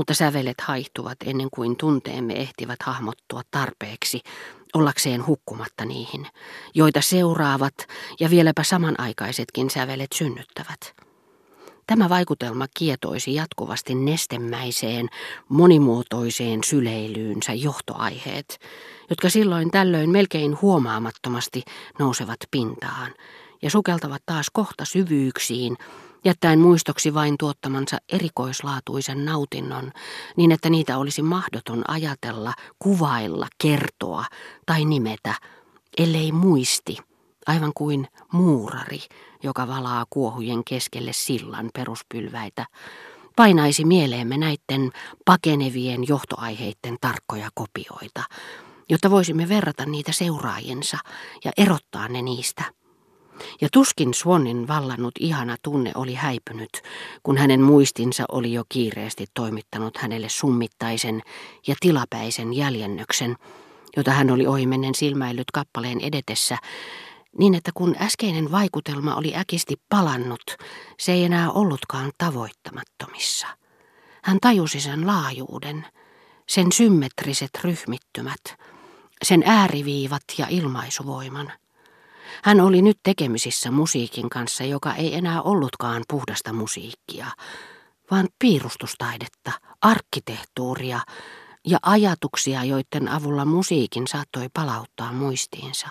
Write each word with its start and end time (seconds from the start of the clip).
mutta 0.00 0.14
sävelet 0.14 0.60
haihtuvat 0.60 1.16
ennen 1.24 1.48
kuin 1.50 1.76
tunteemme 1.76 2.34
ehtivät 2.34 2.82
hahmottua 2.82 3.42
tarpeeksi 3.50 4.20
ollakseen 4.74 5.26
hukkumatta 5.26 5.84
niihin, 5.84 6.26
joita 6.74 7.00
seuraavat 7.00 7.74
ja 8.20 8.30
vieläpä 8.30 8.62
samanaikaisetkin 8.62 9.70
sävelet 9.70 10.12
synnyttävät. 10.14 10.94
Tämä 11.86 12.08
vaikutelma 12.08 12.66
kietoisi 12.76 13.34
jatkuvasti 13.34 13.94
nestemäiseen, 13.94 15.08
monimuotoiseen 15.48 16.64
syleilyynsä 16.64 17.52
johtoaiheet, 17.52 18.58
jotka 19.10 19.28
silloin 19.28 19.70
tällöin 19.70 20.10
melkein 20.10 20.60
huomaamattomasti 20.62 21.62
nousevat 21.98 22.40
pintaan 22.50 23.14
ja 23.62 23.70
sukeltavat 23.70 24.22
taas 24.26 24.46
kohta 24.52 24.84
syvyyksiin, 24.84 25.76
jättäen 26.24 26.58
muistoksi 26.58 27.14
vain 27.14 27.34
tuottamansa 27.38 27.98
erikoislaatuisen 28.12 29.24
nautinnon, 29.24 29.92
niin 30.36 30.52
että 30.52 30.70
niitä 30.70 30.98
olisi 30.98 31.22
mahdoton 31.22 31.84
ajatella, 31.88 32.54
kuvailla, 32.78 33.48
kertoa 33.62 34.24
tai 34.66 34.84
nimetä, 34.84 35.34
ellei 35.98 36.32
muisti, 36.32 36.96
aivan 37.46 37.72
kuin 37.74 38.08
muurari, 38.32 39.00
joka 39.42 39.68
valaa 39.68 40.04
kuohujen 40.10 40.64
keskelle 40.64 41.12
sillan 41.12 41.70
peruspylväitä, 41.74 42.66
painaisi 43.36 43.84
mieleemme 43.84 44.38
näiden 44.38 44.90
pakenevien 45.24 46.08
johtoaiheiden 46.08 46.96
tarkkoja 47.00 47.48
kopioita, 47.54 48.22
jotta 48.88 49.10
voisimme 49.10 49.48
verrata 49.48 49.86
niitä 49.86 50.12
seuraajiensa 50.12 50.98
ja 51.44 51.52
erottaa 51.56 52.08
ne 52.08 52.22
niistä. 52.22 52.79
Ja 53.60 53.68
tuskin 53.72 54.14
Swannin 54.14 54.68
vallannut 54.68 55.14
ihana 55.20 55.56
tunne 55.62 55.92
oli 55.94 56.14
häipynyt, 56.14 56.70
kun 57.22 57.36
hänen 57.38 57.60
muistinsa 57.60 58.24
oli 58.32 58.52
jo 58.52 58.64
kiireesti 58.68 59.26
toimittanut 59.34 59.96
hänelle 59.96 60.28
summittaisen 60.28 61.22
ja 61.66 61.74
tilapäisen 61.80 62.52
jäljennöksen, 62.52 63.36
jota 63.96 64.10
hän 64.10 64.30
oli 64.30 64.46
ohimennen 64.46 64.94
silmäillyt 64.94 65.50
kappaleen 65.50 66.00
edetessä, 66.00 66.58
niin 67.38 67.54
että 67.54 67.70
kun 67.74 67.96
äskeinen 68.00 68.50
vaikutelma 68.50 69.14
oli 69.14 69.36
äkisti 69.36 69.76
palannut, 69.88 70.56
se 70.98 71.12
ei 71.12 71.24
enää 71.24 71.50
ollutkaan 71.50 72.12
tavoittamattomissa. 72.18 73.46
Hän 74.22 74.38
tajusi 74.40 74.80
sen 74.80 75.06
laajuuden, 75.06 75.86
sen 76.48 76.72
symmetriset 76.72 77.50
ryhmittymät, 77.64 78.40
sen 79.24 79.42
ääriviivat 79.46 80.22
ja 80.38 80.46
ilmaisuvoiman. 80.50 81.52
Hän 82.44 82.60
oli 82.60 82.82
nyt 82.82 82.98
tekemisissä 83.02 83.70
musiikin 83.70 84.30
kanssa, 84.30 84.64
joka 84.64 84.94
ei 84.94 85.14
enää 85.14 85.42
ollutkaan 85.42 86.02
puhdasta 86.08 86.52
musiikkia, 86.52 87.26
vaan 88.10 88.28
piirustustaidetta, 88.38 89.52
arkkitehtuuria 89.82 91.00
ja 91.66 91.78
ajatuksia, 91.82 92.64
joiden 92.64 93.08
avulla 93.08 93.44
musiikin 93.44 94.06
saattoi 94.06 94.48
palauttaa 94.54 95.12
muistiinsa. 95.12 95.88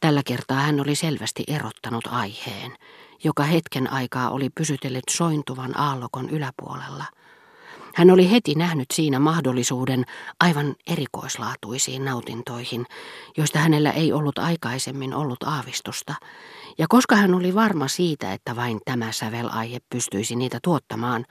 Tällä 0.00 0.22
kertaa 0.26 0.60
hän 0.60 0.80
oli 0.80 0.94
selvästi 0.94 1.44
erottanut 1.48 2.06
aiheen, 2.06 2.76
joka 3.24 3.42
hetken 3.42 3.92
aikaa 3.92 4.30
oli 4.30 4.50
pysytellyt 4.50 5.08
sointuvan 5.10 5.80
aallokon 5.80 6.30
yläpuolella– 6.30 7.04
hän 7.94 8.10
oli 8.10 8.30
heti 8.30 8.54
nähnyt 8.54 8.86
siinä 8.92 9.18
mahdollisuuden 9.18 10.04
aivan 10.40 10.74
erikoislaatuisiin 10.86 12.04
nautintoihin, 12.04 12.86
joista 13.36 13.58
hänellä 13.58 13.90
ei 13.90 14.12
ollut 14.12 14.38
aikaisemmin 14.38 15.14
ollut 15.14 15.42
aavistusta. 15.42 16.14
Ja 16.78 16.86
koska 16.88 17.16
hän 17.16 17.34
oli 17.34 17.54
varma 17.54 17.88
siitä, 17.88 18.32
että 18.32 18.56
vain 18.56 18.80
tämä 18.84 19.12
sävelaihe 19.12 19.78
pystyisi 19.90 20.36
niitä 20.36 20.58
tuottamaan, 20.62 21.24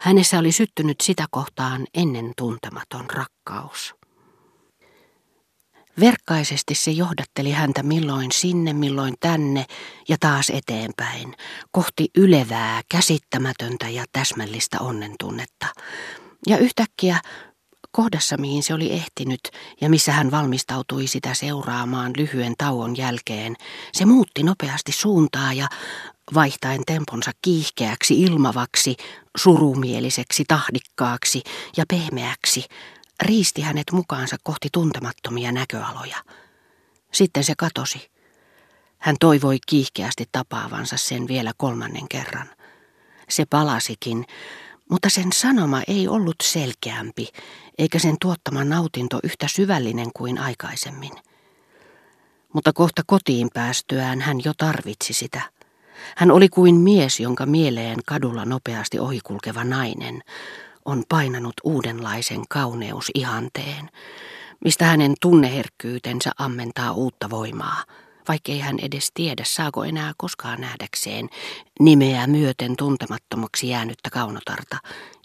hänessä 0.00 0.38
oli 0.38 0.52
syttynyt 0.52 1.00
sitä 1.00 1.24
kohtaan 1.30 1.86
ennen 1.94 2.32
tuntematon 2.36 3.10
rakkaus. 3.10 3.94
Verkkaisesti 6.00 6.74
se 6.74 6.90
johdatteli 6.90 7.50
häntä 7.50 7.82
milloin 7.82 8.32
sinne, 8.32 8.72
milloin 8.72 9.14
tänne 9.20 9.66
ja 10.08 10.16
taas 10.20 10.50
eteenpäin, 10.50 11.34
kohti 11.70 12.08
ylevää, 12.16 12.82
käsittämätöntä 12.88 13.88
ja 13.88 14.04
täsmällistä 14.12 14.80
onnentunnetta. 14.80 15.66
Ja 16.46 16.58
yhtäkkiä 16.58 17.20
kohdassa, 17.90 18.36
mihin 18.36 18.62
se 18.62 18.74
oli 18.74 18.92
ehtinyt 18.92 19.40
ja 19.80 19.90
missä 19.90 20.12
hän 20.12 20.30
valmistautui 20.30 21.06
sitä 21.06 21.34
seuraamaan 21.34 22.12
lyhyen 22.16 22.54
tauon 22.58 22.96
jälkeen, 22.96 23.56
se 23.92 24.04
muutti 24.04 24.42
nopeasti 24.42 24.92
suuntaa 24.92 25.52
ja 25.52 25.68
vaihtaen 26.34 26.82
temponsa 26.86 27.30
kiihkeäksi, 27.42 28.22
ilmavaksi, 28.22 28.96
surumieliseksi, 29.36 30.44
tahdikkaaksi 30.48 31.42
ja 31.76 31.84
pehmeäksi, 31.88 32.64
riisti 33.22 33.62
hänet 33.62 33.92
mukaansa 33.92 34.36
kohti 34.42 34.68
tuntemattomia 34.72 35.52
näköaloja. 35.52 36.16
Sitten 37.12 37.44
se 37.44 37.54
katosi. 37.58 38.10
Hän 38.98 39.16
toivoi 39.20 39.58
kiihkeästi 39.66 40.24
tapaavansa 40.32 40.96
sen 40.96 41.28
vielä 41.28 41.52
kolmannen 41.56 42.08
kerran. 42.08 42.48
Se 43.28 43.44
palasikin, 43.50 44.24
mutta 44.90 45.08
sen 45.10 45.32
sanoma 45.32 45.82
ei 45.88 46.08
ollut 46.08 46.36
selkeämpi, 46.42 47.28
eikä 47.78 47.98
sen 47.98 48.16
tuottama 48.20 48.64
nautinto 48.64 49.20
yhtä 49.22 49.48
syvällinen 49.48 50.10
kuin 50.16 50.38
aikaisemmin. 50.38 51.12
Mutta 52.52 52.72
kohta 52.72 53.02
kotiin 53.06 53.48
päästyään 53.54 54.20
hän 54.20 54.38
jo 54.44 54.52
tarvitsi 54.56 55.12
sitä. 55.12 55.42
Hän 56.16 56.30
oli 56.30 56.48
kuin 56.48 56.74
mies, 56.74 57.20
jonka 57.20 57.46
mieleen 57.46 57.98
kadulla 58.06 58.44
nopeasti 58.44 58.98
ohikulkeva 58.98 59.64
nainen, 59.64 60.22
on 60.86 61.02
painanut 61.08 61.54
uudenlaisen 61.64 62.42
kauneusihanteen, 62.48 63.90
mistä 64.64 64.84
hänen 64.84 65.14
tunneherkkyytensä 65.20 66.30
ammentaa 66.38 66.92
uutta 66.92 67.30
voimaa, 67.30 67.84
vaikkei 68.28 68.58
hän 68.58 68.76
edes 68.82 69.10
tiedä, 69.14 69.42
saako 69.46 69.84
enää 69.84 70.12
koskaan 70.16 70.60
nähdäkseen 70.60 71.28
nimeä 71.80 72.26
myöten 72.26 72.76
tuntemattomaksi 72.76 73.68
jäänyttä 73.68 74.10
kaunotarta, 74.10 74.76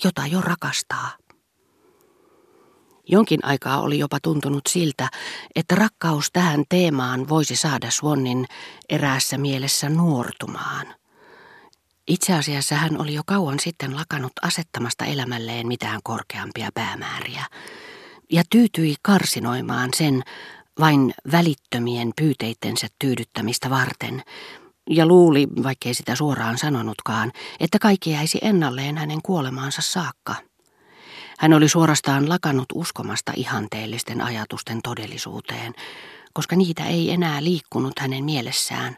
jota 0.03 0.27
jo 0.27 0.41
rakastaa. 0.41 1.09
Jonkin 3.07 3.45
aikaa 3.45 3.81
oli 3.81 3.99
jopa 3.99 4.19
tuntunut 4.19 4.67
siltä, 4.69 5.09
että 5.55 5.75
rakkaus 5.75 6.31
tähän 6.31 6.63
teemaan 6.69 7.29
voisi 7.29 7.55
saada 7.55 7.91
Swannin 7.91 8.45
eräässä 8.89 9.37
mielessä 9.37 9.89
nuortumaan– 9.89 10.87
itse 12.11 12.33
asiassa 12.33 12.75
hän 12.75 13.01
oli 13.01 13.13
jo 13.13 13.21
kauan 13.25 13.59
sitten 13.59 13.95
lakanut 13.95 14.31
asettamasta 14.41 15.05
elämälleen 15.05 15.67
mitään 15.67 15.99
korkeampia 16.03 16.69
päämääriä 16.73 17.45
ja 18.31 18.43
tyytyi 18.49 18.95
karsinoimaan 19.01 19.89
sen 19.95 20.23
vain 20.79 21.13
välittömien 21.31 22.11
pyyteittensä 22.15 22.87
tyydyttämistä 22.99 23.69
varten 23.69 24.23
ja 24.89 25.05
luuli, 25.05 25.47
vaikkei 25.63 25.93
sitä 25.93 26.15
suoraan 26.15 26.57
sanonutkaan, 26.57 27.31
että 27.59 27.79
kaikki 27.79 28.11
jäisi 28.11 28.39
ennalleen 28.41 28.97
hänen 28.97 29.19
kuolemaansa 29.23 29.81
saakka. 29.81 30.35
Hän 31.39 31.53
oli 31.53 31.69
suorastaan 31.69 32.29
lakannut 32.29 32.67
uskomasta 32.73 33.33
ihanteellisten 33.35 34.21
ajatusten 34.21 34.79
todellisuuteen, 34.83 35.73
koska 36.33 36.55
niitä 36.55 36.85
ei 36.85 37.11
enää 37.11 37.43
liikkunut 37.43 37.99
hänen 37.99 38.23
mielessään, 38.23 38.95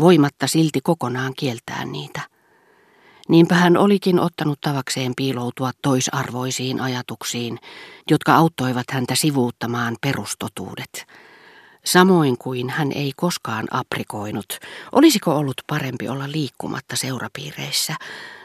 voimatta 0.00 0.46
silti 0.46 0.80
kokonaan 0.82 1.32
kieltää 1.36 1.84
niitä. 1.84 2.33
Niinpä 3.28 3.54
hän 3.54 3.76
olikin 3.76 4.20
ottanut 4.20 4.60
tavakseen 4.60 5.12
piiloutua 5.16 5.70
toisarvoisiin 5.82 6.80
ajatuksiin, 6.80 7.58
jotka 8.10 8.34
auttoivat 8.34 8.90
häntä 8.90 9.14
sivuuttamaan 9.14 9.96
perustotuudet. 10.00 11.06
Samoin 11.84 12.38
kuin 12.38 12.70
hän 12.70 12.92
ei 12.92 13.12
koskaan 13.16 13.66
aprikoinut, 13.70 14.58
olisiko 14.92 15.36
ollut 15.36 15.54
parempi 15.66 16.08
olla 16.08 16.32
liikkumatta 16.32 16.96
seurapiireissä, 16.96 17.94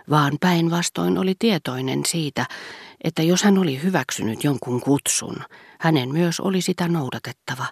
vaan 0.09 0.37
päinvastoin 0.39 1.17
oli 1.17 1.35
tietoinen 1.39 2.05
siitä, 2.05 2.45
että 3.03 3.23
jos 3.23 3.43
hän 3.43 3.57
oli 3.57 3.83
hyväksynyt 3.83 4.43
jonkun 4.43 4.81
kutsun, 4.81 5.35
hänen 5.79 6.13
myös 6.13 6.39
oli 6.39 6.61
sitä 6.61 6.87
noudatettava, 6.87 7.65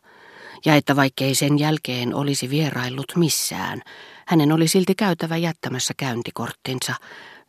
ja 0.65 0.75
että 0.75 0.95
vaikkei 0.95 1.35
sen 1.35 1.59
jälkeen 1.59 2.15
olisi 2.15 2.49
vieraillut 2.49 3.13
missään, 3.15 3.81
hänen 4.27 4.51
oli 4.51 4.67
silti 4.67 4.95
käytävä 4.95 5.37
jättämässä 5.37 5.93
käyntikorttinsa. 5.97 6.95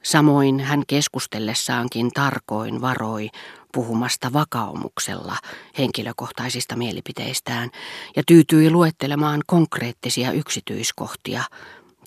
Samoin 0.02 0.60
hän 0.60 0.82
keskustellessaankin 0.86 2.10
tarkoin 2.10 2.80
varoi 2.80 3.28
puhumasta 3.74 4.32
vakaumuksella 4.32 5.36
henkilökohtaisista 5.78 6.76
mielipiteistään 6.76 7.70
ja 8.16 8.22
tyytyi 8.26 8.70
luettelemaan 8.70 9.40
konkreettisia 9.46 10.32
yksityiskohtia, 10.32 11.42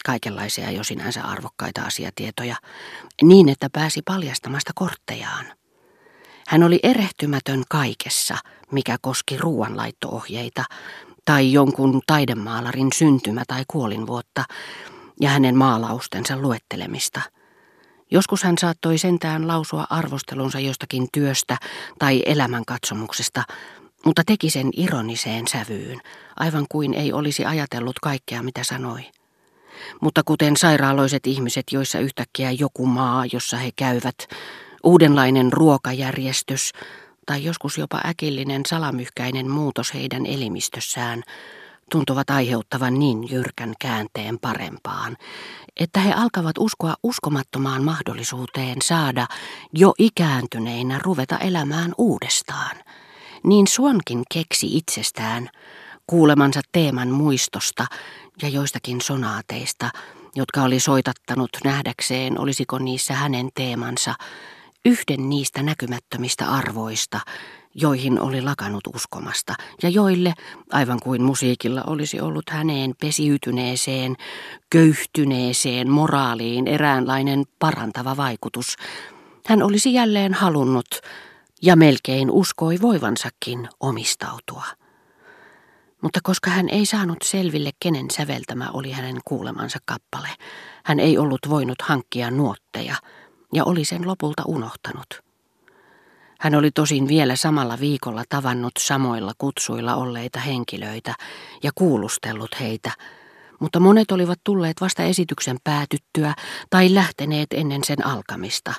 kaikenlaisia 0.05 0.71
jo 0.71 0.83
sinänsä 0.83 1.23
arvokkaita 1.23 1.81
asiatietoja, 1.81 2.55
niin 3.21 3.49
että 3.49 3.69
pääsi 3.69 4.01
paljastamasta 4.05 4.71
korttejaan. 4.75 5.60
Hän 6.51 6.63
oli 6.63 6.79
erehtymätön 6.83 7.63
kaikessa, 7.69 8.37
mikä 8.71 8.97
koski 9.01 9.37
ruoanlaittoohjeita, 9.37 10.63
tai 11.25 11.51
jonkun 11.51 12.01
taidemaalarin 12.07 12.87
syntymä- 12.95 13.43
tai 13.47 13.63
kuolinvuotta 13.67 14.43
ja 15.21 15.29
hänen 15.29 15.55
maalaustensa 15.55 16.37
luettelemista. 16.37 17.21
Joskus 18.11 18.43
hän 18.43 18.57
saattoi 18.57 18.97
sentään 18.97 19.47
lausua 19.47 19.87
arvostelunsa 19.89 20.59
jostakin 20.59 21.07
työstä 21.13 21.57
tai 21.99 22.23
elämänkatsomuksesta, 22.25 23.43
mutta 24.05 24.21
teki 24.25 24.49
sen 24.49 24.69
ironiseen 24.77 25.47
sävyyn, 25.47 26.01
aivan 26.39 26.65
kuin 26.69 26.93
ei 26.93 27.13
olisi 27.13 27.45
ajatellut 27.45 27.99
kaikkea, 27.99 28.43
mitä 28.43 28.63
sanoi. 28.63 29.01
Mutta 30.01 30.21
kuten 30.25 30.57
sairaaloiset 30.57 31.27
ihmiset, 31.27 31.65
joissa 31.71 31.99
yhtäkkiä 31.99 32.51
joku 32.51 32.85
maa, 32.85 33.25
jossa 33.33 33.57
he 33.57 33.69
käyvät, 33.75 34.15
uudenlainen 34.83 35.53
ruokajärjestys 35.53 36.71
tai 37.25 37.43
joskus 37.43 37.77
jopa 37.77 38.01
äkillinen 38.05 38.61
salamyhkäinen 38.67 39.49
muutos 39.49 39.93
heidän 39.93 40.25
elimistössään, 40.25 41.23
tuntuvat 41.91 42.29
aiheuttavan 42.29 42.99
niin 42.99 43.31
jyrkän 43.31 43.73
käänteen 43.79 44.39
parempaan, 44.39 45.17
että 45.79 45.99
he 45.99 46.13
alkavat 46.13 46.57
uskoa 46.57 46.95
uskomattomaan 47.03 47.83
mahdollisuuteen 47.83 48.77
saada 48.83 49.27
jo 49.73 49.93
ikääntyneinä 49.97 50.99
ruveta 51.03 51.37
elämään 51.37 51.93
uudestaan. 51.97 52.75
Niin 53.43 53.67
Suonkin 53.67 54.23
keksi 54.33 54.77
itsestään 54.77 55.49
kuulemansa 56.07 56.61
teeman 56.71 57.09
muistosta 57.09 57.85
ja 58.41 58.49
joistakin 58.49 59.01
sonaateista, 59.01 59.89
jotka 60.35 60.63
oli 60.63 60.79
soitattanut 60.79 61.49
nähdäkseen, 61.63 62.39
olisiko 62.39 62.79
niissä 62.79 63.13
hänen 63.13 63.49
teemansa, 63.55 64.15
yhden 64.85 65.29
niistä 65.29 65.63
näkymättömistä 65.63 66.51
arvoista, 66.51 67.19
joihin 67.75 68.19
oli 68.19 68.41
lakanut 68.41 68.87
uskomasta, 68.95 69.53
ja 69.83 69.89
joille, 69.89 70.33
aivan 70.71 70.99
kuin 71.03 71.21
musiikilla 71.21 71.83
olisi 71.87 72.21
ollut 72.21 72.49
häneen 72.49 72.93
pesiytyneeseen, 73.01 74.15
köyhtyneeseen 74.69 75.89
moraaliin 75.89 76.67
eräänlainen 76.67 77.43
parantava 77.59 78.17
vaikutus, 78.17 78.75
hän 79.47 79.63
olisi 79.63 79.93
jälleen 79.93 80.33
halunnut 80.33 80.87
ja 81.61 81.75
melkein 81.75 82.31
uskoi 82.31 82.77
voivansakin 82.81 83.69
omistautua. 83.79 84.65
Mutta 86.01 86.19
koska 86.23 86.49
hän 86.49 86.69
ei 86.69 86.85
saanut 86.85 87.17
selville, 87.23 87.69
kenen 87.79 88.05
säveltämä 88.11 88.69
oli 88.73 88.91
hänen 88.91 89.17
kuulemansa 89.25 89.79
kappale, 89.85 90.27
hän 90.85 90.99
ei 90.99 91.17
ollut 91.17 91.39
voinut 91.49 91.81
hankkia 91.81 92.31
nuotteja 92.31 92.95
ja 93.53 93.65
oli 93.65 93.85
sen 93.85 94.07
lopulta 94.07 94.43
unohtanut. 94.47 95.21
Hän 96.39 96.55
oli 96.55 96.71
tosin 96.71 97.07
vielä 97.07 97.35
samalla 97.35 97.79
viikolla 97.79 98.23
tavannut 98.29 98.71
samoilla 98.79 99.33
kutsuilla 99.37 99.95
olleita 99.95 100.39
henkilöitä 100.39 101.15
ja 101.63 101.71
kuulustellut 101.75 102.59
heitä, 102.59 102.91
mutta 103.59 103.79
monet 103.79 104.11
olivat 104.11 104.39
tulleet 104.43 104.81
vasta 104.81 105.03
esityksen 105.03 105.57
päätyttyä 105.63 106.33
tai 106.69 106.95
lähteneet 106.95 107.47
ennen 107.53 107.83
sen 107.83 108.05
alkamista. 108.05 108.73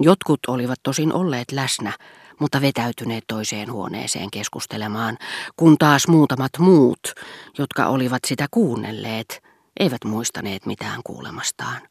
Jotkut 0.00 0.40
olivat 0.48 0.78
tosin 0.82 1.12
olleet 1.12 1.52
läsnä, 1.52 1.92
mutta 2.40 2.60
vetäytyneet 2.60 3.24
toiseen 3.26 3.72
huoneeseen 3.72 4.30
keskustelemaan, 4.30 5.18
kun 5.56 5.78
taas 5.78 6.08
muutamat 6.08 6.52
muut, 6.58 7.12
jotka 7.58 7.86
olivat 7.86 8.20
sitä 8.26 8.46
kuunnelleet, 8.50 9.42
eivät 9.80 10.04
muistaneet 10.04 10.66
mitään 10.66 11.00
kuulemastaan. 11.04 11.89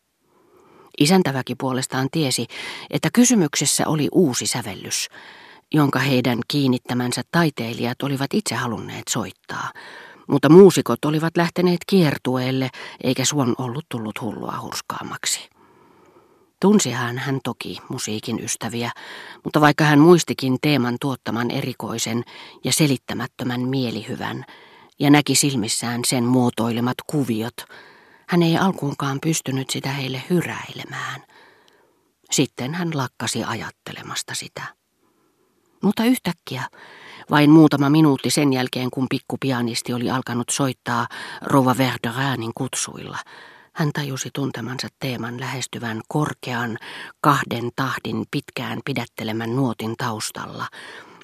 Isäntäväki 0.98 1.56
puolestaan 1.56 2.08
tiesi, 2.12 2.48
että 2.90 3.10
kysymyksessä 3.14 3.88
oli 3.88 4.08
uusi 4.12 4.48
sävellys, 4.48 5.10
jonka 5.74 6.00
heidän 6.00 6.40
kiinnittämänsä 6.48 7.22
taiteilijat 7.32 8.04
olivat 8.04 8.34
itse 8.34 8.56
halunneet 8.56 9.08
soittaa, 9.10 9.72
mutta 10.28 10.50
muusikot 10.50 11.06
olivat 11.06 11.38
lähteneet 11.38 11.80
kiertueelle, 11.88 12.70
eikä 13.04 13.26
suon 13.26 13.56
ollut 13.58 13.86
tullut 13.90 14.22
hullua 14.22 14.60
hurskaammaksi. 14.62 15.50
Tunsihan 16.62 17.18
hän 17.18 17.40
toki 17.44 17.78
musiikin 17.90 18.44
ystäviä, 18.44 18.92
mutta 19.44 19.62
vaikka 19.62 19.84
hän 19.84 20.00
muistikin 20.00 20.58
teeman 20.62 20.98
tuottaman 21.02 21.52
erikoisen 21.52 22.24
ja 22.64 22.74
selittämättömän 22.74 23.62
mielihyvän 23.62 24.46
ja 25.00 25.10
näki 25.10 25.36
silmissään 25.36 26.02
sen 26.06 26.24
muotoilemat 26.24 26.98
kuviot, 27.08 27.56
hän 28.30 28.44
ei 28.44 28.58
alkuunkaan 28.58 29.20
pystynyt 29.22 29.70
sitä 29.70 29.90
heille 29.90 30.24
hyräilemään. 30.30 31.24
Sitten 32.32 32.74
hän 32.74 32.92
lakkasi 32.94 33.44
ajattelemasta 33.44 34.36
sitä. 34.36 34.62
Mutta 35.84 36.04
yhtäkkiä, 36.04 36.64
vain 37.32 37.50
muutama 37.50 37.90
minuutti 37.90 38.30
sen 38.30 38.54
jälkeen 38.54 38.90
kun 38.92 39.08
pikkupianisti 39.10 39.94
oli 39.94 40.10
alkanut 40.10 40.50
soittaa 40.52 41.08
Rova 41.42 41.76
Verderanin 41.78 42.52
kutsuilla, 42.56 43.18
hän 43.74 43.90
tajusi 43.94 44.30
tuntemansa 44.34 44.88
teeman 45.00 45.40
lähestyvän 45.40 46.02
korkean, 46.08 46.78
kahden 47.22 47.70
tahdin 47.76 48.26
pitkään 48.32 48.80
pidättelemän 48.86 49.56
nuotin 49.56 49.96
taustalla, 49.98 50.68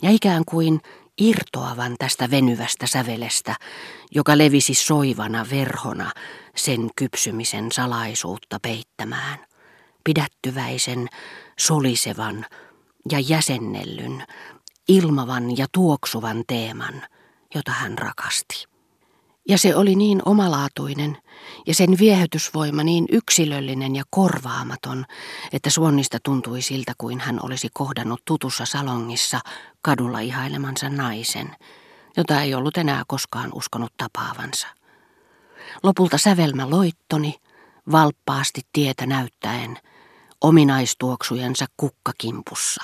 ja 0.04 0.12
ikään 0.12 0.44
kuin 0.46 0.81
irtoavan 1.18 1.96
tästä 2.00 2.32
venyvästä 2.32 2.88
sävelestä, 2.88 3.56
joka 4.12 4.38
levisi 4.38 4.74
soivana 4.74 5.46
verhona 5.52 6.12
sen 6.56 6.90
kypsymisen 6.96 7.72
salaisuutta 7.72 8.60
peittämään. 8.62 9.40
Pidättyväisen, 10.04 11.08
solisevan 11.60 12.46
ja 13.12 13.20
jäsennellyn, 13.20 14.24
ilmavan 14.88 15.58
ja 15.58 15.66
tuoksuvan 15.72 16.44
teeman, 16.48 17.04
jota 17.56 17.72
hän 17.72 17.98
rakasti. 17.98 18.75
Ja 19.47 19.57
se 19.57 19.75
oli 19.75 19.95
niin 19.95 20.21
omalaatuinen 20.25 21.18
ja 21.68 21.74
sen 21.74 21.97
viehätysvoima 22.00 22.83
niin 22.83 23.06
yksilöllinen 23.12 23.95
ja 23.95 24.03
korvaamaton, 24.09 25.06
että 25.53 25.69
Suonnista 25.69 26.18
tuntui 26.24 26.62
siltä 26.62 26.94
kuin 26.97 27.19
hän 27.19 27.39
olisi 27.44 27.68
kohdannut 27.74 28.21
tutussa 28.25 28.65
salongissa 28.65 29.39
kadulla 29.81 30.19
ihailemansa 30.19 30.89
naisen, 30.89 31.56
jota 32.18 32.42
ei 32.42 32.53
ollut 32.53 32.77
enää 32.77 33.03
koskaan 33.07 33.50
uskonut 33.53 33.94
tapaavansa. 33.97 34.68
Lopulta 35.83 36.18
sävelmä 36.18 36.69
loittoni, 36.69 37.36
valppaasti 37.92 38.62
tietä 38.74 39.06
näyttäen, 39.06 39.80
ominaistuoksujensa 40.42 41.65
kukkakimpussa, 41.77 42.83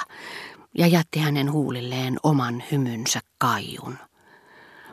ja 0.77 0.87
jätti 0.87 1.19
hänen 1.19 1.51
huulilleen 1.51 2.17
oman 2.23 2.63
hymynsä 2.71 3.19
kaijun. 3.37 3.97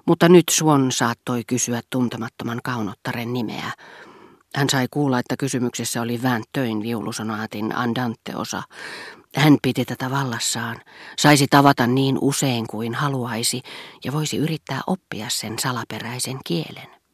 Mutta 0.08 0.28
nyt 0.28 0.44
Suon 0.50 0.93
saattoi 0.93 1.43
kysyä 1.46 1.81
tuntemattoman 1.90 2.60
kaunottaren 2.64 3.32
nimeä. 3.32 3.72
Hän 4.55 4.70
sai 4.70 4.87
kuulla, 4.90 5.19
että 5.19 5.37
kysymyksessä 5.37 6.02
oli 6.02 6.22
Väntöin 6.22 6.82
viulusonaatin 6.82 7.76
Andante-osa. 7.76 8.62
Hän 9.37 9.56
piti 9.62 9.84
tätä 9.84 10.10
vallassaan, 10.10 10.76
saisi 11.19 11.46
tavata 11.50 11.87
niin 11.87 12.18
usein 12.21 12.66
kuin 12.66 12.94
haluaisi 12.94 13.62
ja 14.04 14.12
voisi 14.12 14.37
yrittää 14.37 14.80
oppia 14.87 15.26
sen 15.28 15.59
salaperäisen 15.59 16.38
kielen. 16.47 16.98